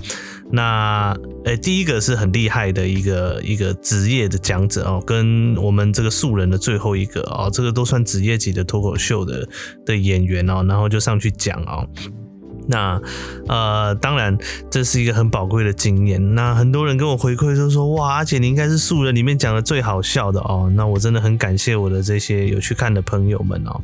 [0.54, 1.12] 那
[1.44, 9.48] 呃，第一个是很厉害的一个一个职业的讲者哦，跟我们这个素人的最后一个哦，这个都算职业级的脱口秀的
[9.84, 11.84] 的演员哦，然后就上去讲哦。
[12.68, 13.00] 那
[13.48, 14.38] 呃，当然
[14.70, 16.34] 这是一个很宝贵的经验。
[16.36, 20.70] 那很多人跟我回馈就说，哇，阿姐你应该是素人里面讲的最好笑的哦。
[20.76, 23.80] 那我真的很感谢我的这些有去看的朋友们哦。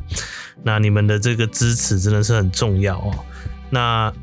[0.63, 3.11] 那你们的这个支持真的是很重要哦。
[3.69, 4.13] 那。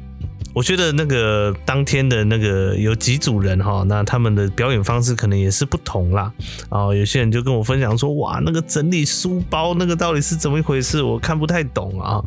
[0.55, 6.33] 我觉得那个当天的那个有几组人哈，那他们的表演方式可能也是不同啦。
[6.68, 11.03] 哦，有些人就跟我分享说，哇，那个整理书包那个到底是怎么一回事？
[11.03, 12.20] 我看不太懂啊。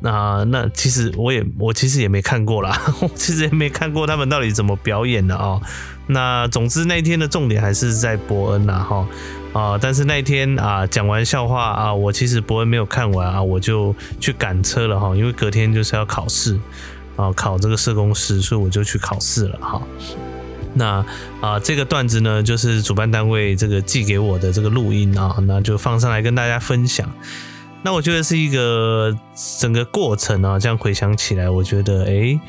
[0.00, 5.58] 那那其实我也我其实也没看过啦， 我其实也没看过他们到底怎么表演的啊。
[6.06, 9.06] 那总之那一天的重点还是在伯恩呐哈。
[9.52, 16.56] 啊，但是那一天啊，讲完笑话啊，我其实伯恩没有看完啊，我就去赶车了哈，因为隔天就是要考试
[17.20, 19.82] 啊，考这个社工师，所以我就去考试了哈。
[20.72, 21.04] 那
[21.40, 27.12] 啊，这个段子呢，就是主办单位这个寄给我的这个录音啊，那就放上来跟大家分享。
[27.82, 29.14] 那我觉得是一个
[29.58, 32.40] 整个过程啊，这样回想起来，我觉得诶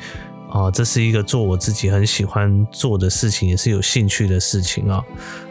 [0.48, 5.02] 啊，这是一个做我自己很喜欢做的事情，也是有兴趣的事情啊。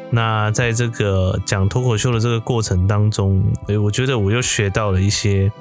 [0.10, 5.52] 那在这个讲脱口秀的这个过程当中，诶，我觉得我又学到了一些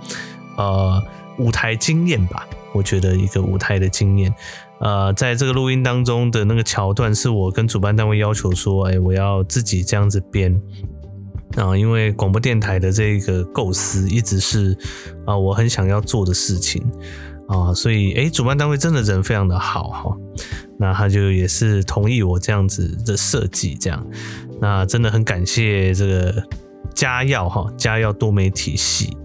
[0.57, 1.03] 呃
[1.39, 2.47] 舞台经验吧。
[2.73, 4.33] 我觉得一个舞台的经验，
[4.81, 10.61] 呃，在这个录音当中的那个桥段，是我跟主办单位要求说，诶，我要自己这样子编。
[11.57, 14.77] 啊，因为广播电台的这个构思一直是
[15.27, 16.81] 啊，我很想要做的事情。
[17.49, 20.17] 啊，所以诶，主办单位真的人非常的好哈，
[20.79, 24.07] 那他就也是同意我这样子的设计，这样，
[24.61, 26.33] 那真的很感谢这个
[26.95, 29.17] 嘉耀哈，嘉耀多媒体系。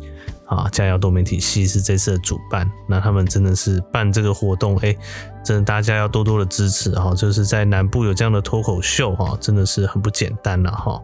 [0.47, 4.97] 啊，佳肴多媒体系是这次的主办，那他们真的是办这个活动，诶，
[5.43, 11.01] 真的大家要多多的支持哈，就是在南部有这样的脱口秀哈，真的是很不简单了哈。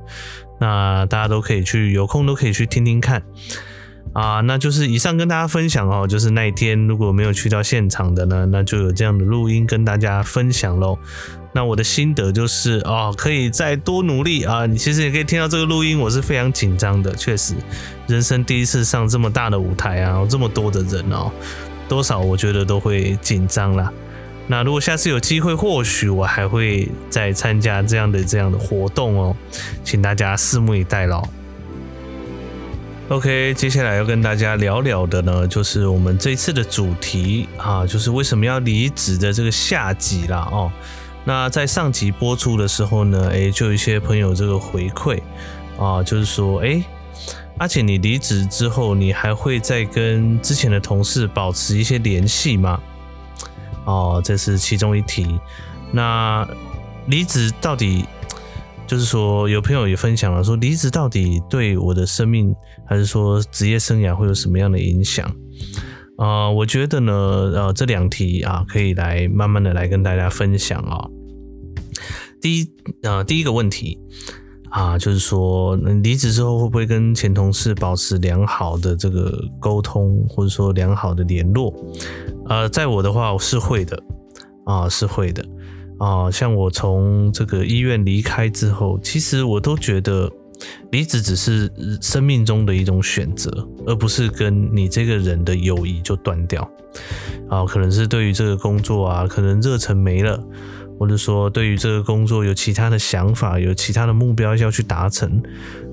[0.59, 3.23] 那大家都可以去，有空都可以去听听看
[4.13, 4.41] 啊。
[4.41, 10.97] 那就是以上跟大家分享哦，就是那一天如果没有去到现场的呢，那就有这样的录音跟大家分享喽。
[11.53, 14.65] 那我的心得就是哦，可以再多努力啊。
[14.65, 17.55] 你其实也可以听到这个录音，我是非常紧张的，确实，
[18.07, 21.29] 人生第一次上这么大的舞台啊，这么多的人哦，
[21.89, 23.91] 多少我觉得都会紧张啦。
[24.47, 29.35] 那如果下次有机会，或许我还会再参加这样的这样的活动哦，
[29.83, 31.21] 请大家拭目以待喽。
[33.11, 40.71] OK，接下来要跟大家聊聊的呢，就是我们这次的主题啊，就是为什么要离职的这个下集啦哦。
[41.25, 45.21] 那在上集播出的时候呢，诶，就有一些朋友这个回馈
[45.77, 46.81] 啊，就是说，诶，
[47.57, 52.79] 阿浅你离职之后，你还会再跟之前的同事保持一些联系吗？
[53.83, 55.37] 哦，这是其中一题。
[55.91, 56.47] 那
[57.07, 58.05] 离职到底，
[58.91, 62.53] 就是说有朋友也分享了，说离职到底对我的生命，
[62.85, 65.33] 还是说职业生涯会有什么样的影响？
[66.17, 71.07] 啊、我觉得呢，呃，这两题啊，可以来慢慢的来跟大家分享啊、
[72.41, 72.69] 第一，
[73.03, 73.97] 呃，第一个问题
[74.71, 81.73] 啊，就是说离职之后会不会跟前同事保持良好的这个沟通，或者说良好的联络？
[82.49, 83.97] 呃，在我的话，我是会的
[84.65, 85.41] 啊，是会的
[86.01, 86.29] 啊。
[86.31, 90.29] 像我从这个医院离开之后，其实我都觉得
[90.91, 93.49] 离职只是生命中的一种选择，
[93.85, 96.69] 而不是跟你这个人的友谊就断掉
[97.49, 97.65] 啊。
[97.65, 100.43] 可能是对于这个工作啊，可能热忱没了，
[100.99, 105.41] 或者说对于这个工作有其他的想法，有其他的目标要去达成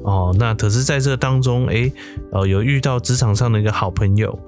[0.05, 0.35] 哦。
[0.39, 1.93] 那可是在这当中，诶，
[2.33, 4.39] 呃，有遇到职场上的一个好朋友。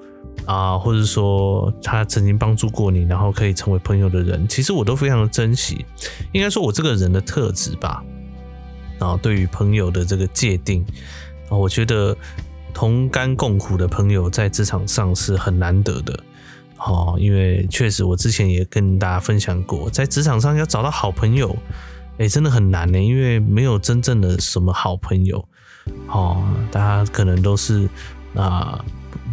[0.45, 5.85] 啊，或者说他曾经帮助过你，然后可以成为朋友的人，其实我都非常的珍惜。
[6.31, 8.03] 应该说，我这个人的特质吧。
[8.99, 10.85] 啊，对于朋友的这个界定，
[11.49, 12.15] 啊，我觉得
[12.73, 16.19] 同甘共苦的朋友在职场上是很难得的。
[16.77, 21.55] 哦，因为确实我之前也跟大家分享过，在职场上要找到好朋友，
[22.17, 25.47] 哎，真的很难呢，因为没有真正的什么好朋友。
[26.07, 27.87] 哦，大家可能都是
[28.35, 28.83] 啊。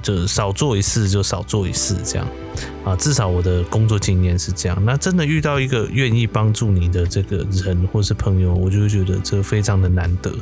[0.02, 2.26] 就少做一次就少做一次，这样
[2.84, 4.78] 啊，至少我的工作经验是这样。
[4.84, 10.32] 那真的遇到一个愿意帮助你的这个人或是朋友，我就会觉得这非常的难得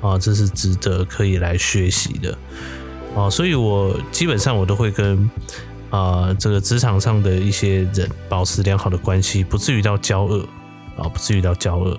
[0.00, 2.36] 啊，这是值得可以来学习的
[3.16, 3.28] 啊。
[3.30, 5.30] 所以我基本上我都会跟
[5.90, 10.46] 啊这个职场上的一些人保持良好的关系，不至于到交恶
[10.96, 11.98] 啊，不至于到交恶。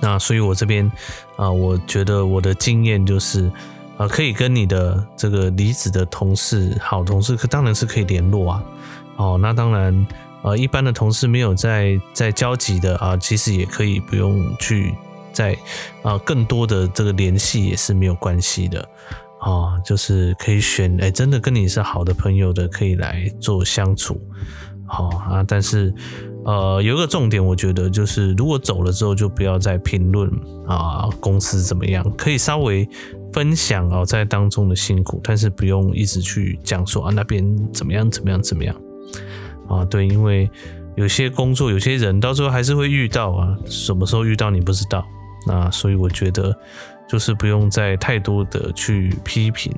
[0.00, 0.90] 那所以我这边
[1.36, 3.50] 啊，我觉得我的经验就是。
[3.96, 8.64] 啊，可以跟你的这个离职的同事、好同事，可当然是可以联络啊。
[9.16, 10.06] 哦，那当然，
[10.42, 14.92] 呃，一般的同事没有在在交集的啊，其实也可以不用去
[15.32, 15.56] 在
[16.02, 18.80] 啊更多的这个联系也是没有关系的
[19.40, 24.20] 啊，就是可以选哎，真的跟你是好的朋友的，可以来做相处。
[24.86, 25.94] 好啊，但是
[26.44, 30.28] 呃，有一个重点，我觉得就是如果走了之后，就不要再评论
[30.66, 32.88] 啊公司怎么样，可以稍微。
[33.34, 38.74] 分享哦，在当中的辛苦，但是不用一直去讲说啊那边怎么样怎么样怎么样
[39.68, 40.48] 啊，对，因为
[40.94, 45.04] 有些工作有些人到最后还是会遇到啊，什么时候遇到你不知道，
[45.48, 46.56] 那所以我觉得
[47.08, 49.74] 就是不用再太多的去批评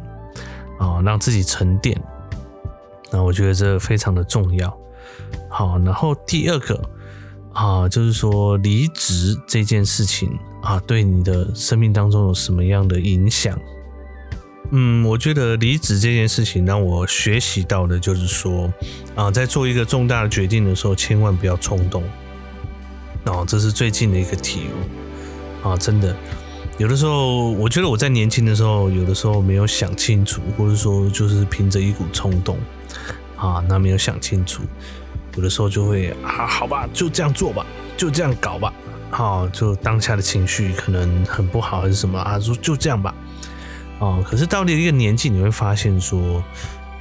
[0.78, 1.98] 啊，让自己沉淀，
[3.10, 4.78] 那我觉得这非常的重要。
[5.48, 6.78] 好，然后第二个
[7.56, 13.58] 啊，就是说离职这件事情啊，对你的生命当中有什么样的影响？
[14.72, 18.70] 嗯，我觉得离职这件事情让我学习到的就是说
[19.14, 22.02] 啊，在做一个重大的决定的时候，千万不要冲动。
[23.24, 24.66] 哦，这是最近的一个体
[25.64, 26.14] 悟啊，真的。
[26.76, 32.58] 有的时候，我觉得我在年轻的时候，有的时候没有想清楚，或者说就是凭着一股冲动
[33.34, 34.60] 啊，那没有想清楚，
[35.36, 37.64] 有的时候就会啊，好吧，就这样做吧，
[37.96, 38.72] 就这样搞吧，
[39.10, 43.14] 好，就当下的情绪可能很不好还是什么啊，说就这样吧，
[44.00, 46.42] 啊，可是到了一个年纪，你会发现说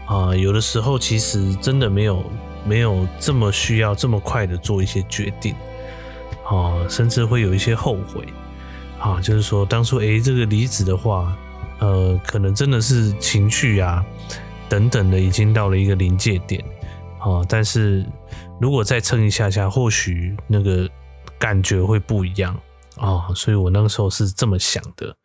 [0.05, 2.23] 啊，有的时候其实真的没有
[2.65, 5.55] 没有这么需要这么快的做一些决定，
[6.45, 8.25] 啊，甚至会有一些后悔。
[8.97, 11.35] 啊，就是说，当初诶、这个离职的话，
[11.79, 14.03] 呃，可能真的是情绪啊
[14.67, 16.63] 等等的，已经到了一个临界点
[17.19, 17.43] 啊。
[17.47, 18.03] 但是
[18.61, 20.89] 如果再撑一下下，或许那个
[21.37, 22.59] 感觉会不一样
[22.97, 23.27] 啊。
[23.35, 25.15] 所以我那个时候是这么想的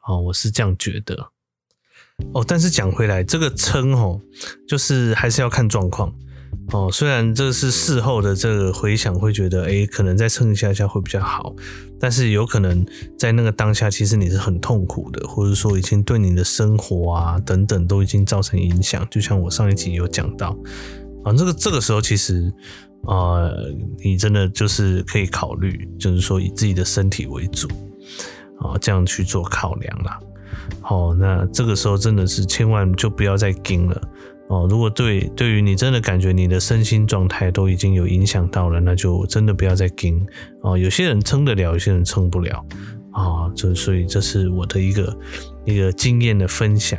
[0.00, 1.30] 啊，我是这样觉得。
[2.32, 4.20] 哦，但是讲回来，这个撑哦，
[4.66, 6.12] 就是还是要看状况。
[6.72, 11.54] 哦，虽然这是事后的这个回想，会觉得哎，可能再撑一下下会比较好，
[12.00, 12.84] 但是有可能
[13.18, 19.06] 在那个当下，其实你是很痛苦的，或者说已经对你的生活啊等等都已经造成影响。
[19.10, 20.56] 就像我上一集有讲到
[21.24, 22.52] 啊，这个这个时候其实
[23.06, 27.68] 啊、呃，你真的就是可以考虑，就是说以自己的身体为主
[28.60, 30.18] 啊，这样去做考量啦。
[30.80, 34.00] 好，那这个时候真的是千万就不要再撑了。
[34.48, 40.26] 哦，如果对对于你真的感觉你的身心状态都已经有影响到了，那就真的不要再撑
[40.62, 40.78] 哦。
[40.78, 42.64] 有些人撑得了，有些人撑不了
[43.12, 43.52] 啊。
[43.54, 45.18] 这所以这是我的一个
[45.66, 46.98] 一个经验的分享。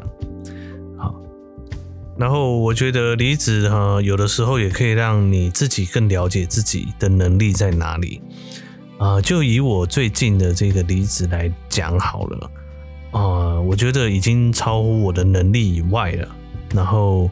[2.20, 8.22] 然后我觉得离职哈，有的时候也可以让你自己更了解自己的能力在哪里
[8.98, 9.22] 啊。
[9.22, 12.52] 就以我最近的这个离职来讲好了
[13.12, 16.28] 啊，我觉得已经超乎我的能力以外了。
[16.76, 17.32] 然后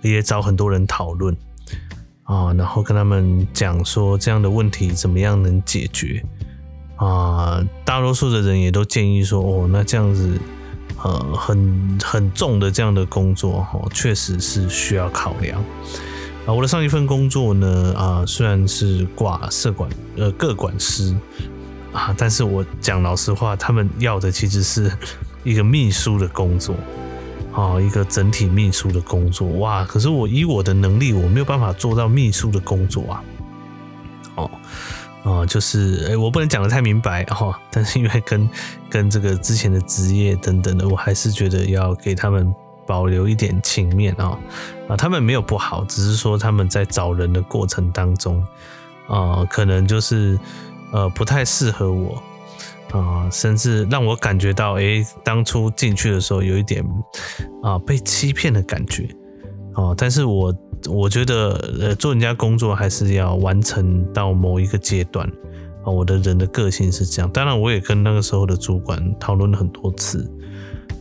[0.00, 1.36] 也找很多人讨论
[2.22, 6.24] 啊，然后跟他们讲说这样的问题怎么样能解决
[6.96, 7.62] 啊？
[7.84, 10.40] 大多数的人也都建议说，哦，那这样子
[11.02, 15.58] 呃很很重的这样的工作哈，确实是需要考量
[16.46, 16.52] 啊。
[16.52, 21.14] 我的上一份工作呢啊，虽然是挂社管呃各管师
[21.92, 24.92] 啊，但是我讲老实话，他们要的其实是
[25.44, 26.74] 一个秘书的工作。
[27.50, 29.84] 啊，一个整体秘书的工作哇！
[29.84, 33.24] 可是我以我的能力，我没有办法做到秘书的工作啊。
[34.36, 34.50] 哦，
[35.28, 37.60] 啊，就是哎，我不能讲的太明白哈。
[37.70, 38.48] 但是因为跟
[38.88, 42.54] 跟这个之前的职业等等的，我还是觉得要给他们
[42.86, 44.38] 保留一点情面啊。
[44.88, 48.42] 啊，他们没有不好，只是说他们在找人的过程当中
[49.06, 50.38] 啊，可能就是
[50.92, 52.22] 呃不太适合我。
[52.90, 56.82] 啊，甚至让我感觉到，诶，当初进去的时候有一点
[57.62, 59.06] 啊被欺骗的感觉，
[59.74, 60.50] 啊，但是我
[60.86, 65.26] 我觉得，呃，做人家工作还是要完成到某一个阶段，
[65.84, 67.30] 啊，我的人的个性是这样。
[67.30, 70.30] 当然，我也跟那个时候的主管讨论了很多次，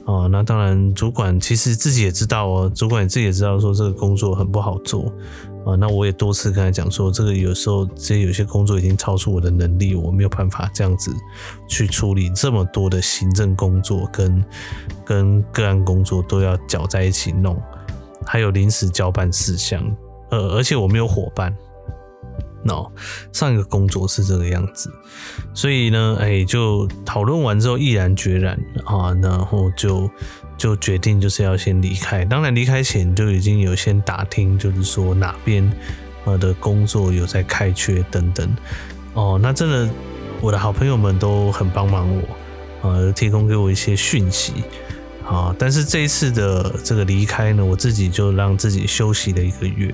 [0.06, 5.14] 啊，那当然，主管其实自己也知道哦，主管自己也知道说这个工作很不好做。
[5.66, 11.12] 啊，那我也多次跟他讲说，这个有时候这有些工作已经超出我的能力，我没有办法这样子
[11.68, 14.46] 去处理这么多的行政工作跟
[15.04, 17.62] 跟个案工作都要搅在一起弄，
[18.28, 19.82] 还有临时交办事项，
[20.30, 21.56] 呃，而且我没有伙伴。
[22.64, 22.86] no，
[23.32, 24.92] 上一个工作是这个样子，
[25.54, 30.10] 所以呢，哎，就讨论完之后毅然决然啊，然后就。
[30.58, 35.72] 就决定就是要先离开，当然离开前就已经有先打听，就是说哪边
[36.26, 38.58] 呃的工作有在开缺等等
[39.14, 39.40] 哦。
[39.40, 39.88] 那真的
[40.42, 42.10] 我的好朋友们都很帮忙
[42.82, 44.64] 我，呃，提供给我一些讯息
[45.30, 45.56] 啊。
[45.60, 49.94] 但是这一次的这个离开呢，我自己就让自己休息了一个月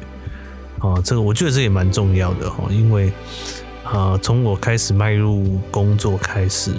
[0.80, 1.02] 啊。
[1.04, 3.12] 这个我觉得这也蛮重要的哈，因为
[3.84, 6.74] 啊，从我开始迈入工作开始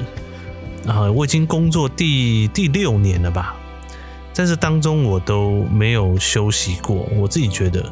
[0.86, 3.56] 啊，我已经工作第第六年了吧。
[4.32, 7.08] 在这当中，我都没有休息过。
[7.14, 7.88] 我自己觉得，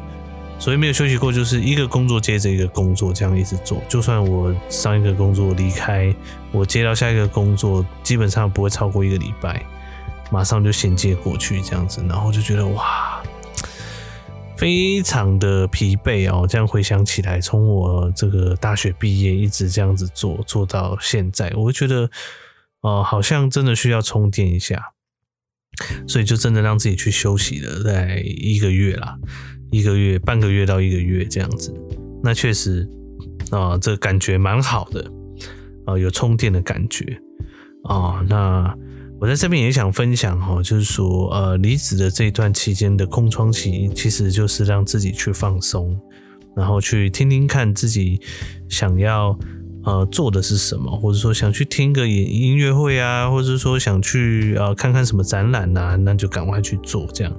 [0.59, 3.81] 所以没有休息过，就是一个工作接着一个工作，这样一直做。
[3.87, 6.13] 就算我上一个工作离开，
[6.51, 9.65] 我接到下一个工作，基本上不会超过一个礼拜，
[10.33, 12.03] 马上就衔接过去这样子。
[12.09, 13.21] 然后就觉得哇，
[14.57, 16.47] 非常的疲惫哦。
[16.49, 22.09] 这样回想起来，从我这个大学毕业一直这样子做，做到现在，我会觉得，
[22.81, 24.93] 哦，好像真的需要充电一下。
[26.07, 29.17] 所以就真的让自己去休息了，在一个月啦，
[29.71, 31.73] 一个月、半个月到一个月这样子。
[32.23, 32.87] 那确实，
[33.49, 35.11] 啊，这感觉蛮好的
[35.87, 37.19] 啊，有充电的感觉
[37.85, 38.23] 啊。
[38.29, 38.71] 那
[39.23, 45.97] 我在这边也想分享哈，就是说呃，离职的这一段期间的空窗期，其实就是让自己去放松，
[46.57, 48.19] 然后去听听看自己
[48.67, 49.33] 想要
[49.85, 57.33] 呃做的是什么，或者说想去听个音音乐会啊，或者说想去呃看看什么展览啊，那就赶快去做这样。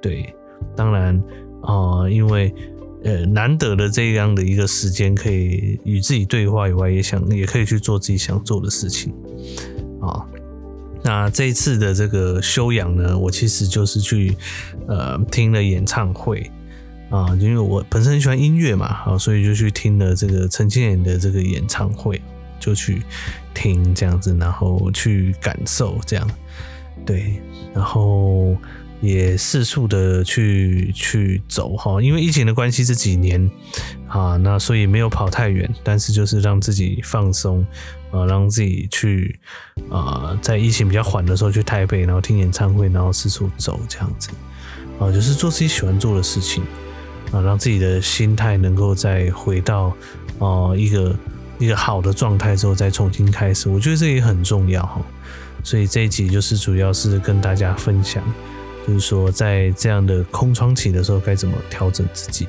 [0.00, 0.32] 对，
[0.76, 1.20] 当然
[1.62, 2.54] 啊、因为。
[3.02, 9.10] 呃，难得的这样的一个时间，可以与自己对话以外，也想也可以去做自己想做的事情
[10.02, 10.22] 啊。
[11.02, 14.36] 那这一次的这个休养呢，我其实就是去
[14.86, 16.50] 呃听了演唱会
[17.10, 22.20] 啊，因为我本身很喜欢音乐嘛，啊，所以就去听了这个陈建年的这个演唱会，
[22.58, 23.02] 就去
[23.54, 26.30] 听这样子，然后去感受这样，
[27.04, 27.40] 对，
[27.74, 28.56] 然后。
[29.00, 33.50] 也四处的去去走哈，因为疫情的关系这几年
[34.06, 37.64] 啊，那所以没有跑太远，但是就是让自己放松
[38.10, 39.38] 啊，让自己去
[39.90, 44.28] 啊，在疫情比较缓的时候去台北，然后听演唱会，然后四处走这样子
[44.98, 46.62] 啊，就是做自己喜欢做的事情
[47.32, 49.96] 啊，让自己的心态能够再回到
[50.38, 51.16] 啊一个
[51.58, 55.00] 一个好的状态之后再重新开始，我觉得这也很重要哈。
[55.64, 58.22] 所以这一集就是主要是跟大家分享。
[58.90, 62.48] 就是说，在这样的空窗期的时候，该怎么调整自己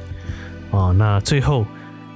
[0.71, 0.89] 啊？
[0.97, 1.63] 那最后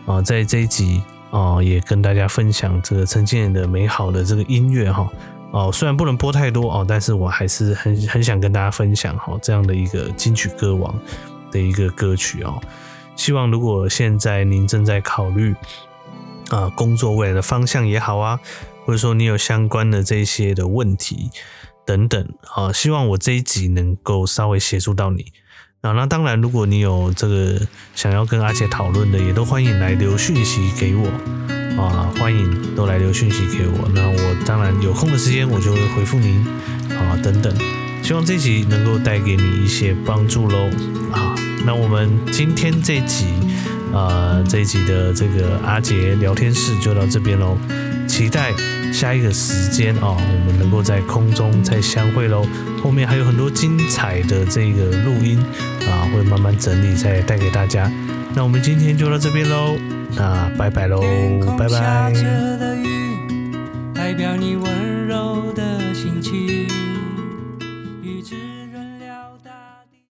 [0.08, 1.00] 啊，在这一集
[1.30, 5.08] 啊，也跟大家分享这个陈建年的美好的这个音乐哈。
[5.52, 10.92] 哦，虽然不能播太多哦，但是我还是很很想跟大家分享哈，这样的一个金曲歌王
[11.52, 12.60] 的一个歌曲哦。
[13.16, 15.54] 希望如果现在您正在考虑
[16.50, 18.40] 啊工作未来的方向也好啊，
[18.86, 21.30] 或者说你有相关的这些的问题。
[21.86, 25.32] 等等啊，希望我这一集能够稍微协助到你
[25.82, 25.92] 啊。
[25.92, 27.62] 那当然，如果你有这个
[27.94, 31.08] 想要跟阿杰讨论的，也都欢迎来留讯息给我
[31.82, 33.90] 啊，欢迎都来留讯息给我。
[33.94, 36.44] 那我当然有空的时间，我就会回复您
[36.90, 37.18] 啊。
[37.22, 37.56] 等等，
[38.04, 40.70] 希望这集能够带给你一些帮助喽
[41.12, 41.36] 啊。
[41.66, 43.26] 那我们今天这集
[43.94, 47.58] 啊，这一集的这个阿杰聊天室就到这边喽，
[48.08, 48.54] 期待。
[48.94, 52.46] 下一个时间哦，我们能够在空中再相会喽。
[52.84, 55.40] 后面还有很多精彩的这个录音
[55.90, 57.92] 啊，会慢慢整理再带给大家。
[58.34, 59.76] 那我们今天就到这边喽，
[60.16, 61.02] 那拜拜喽，
[61.58, 62.14] 拜拜。